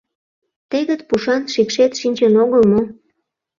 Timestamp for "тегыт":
0.69-1.01